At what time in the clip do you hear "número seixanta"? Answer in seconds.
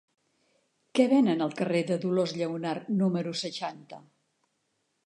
3.05-4.03